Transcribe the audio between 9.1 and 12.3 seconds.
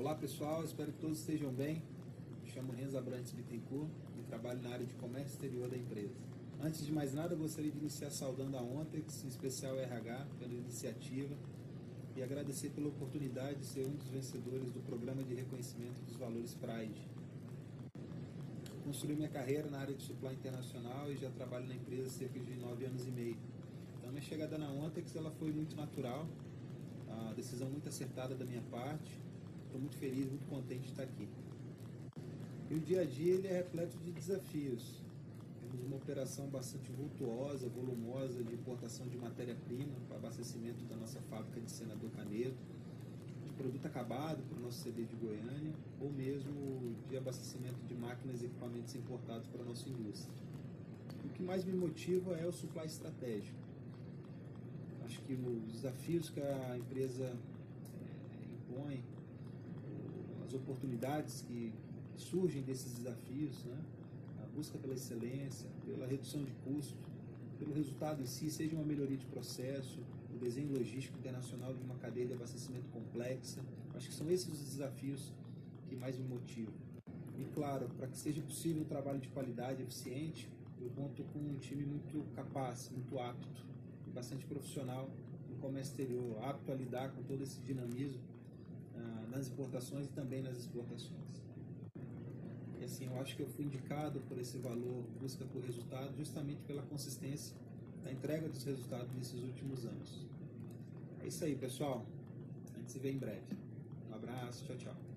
em especial a RH, pela iniciativa e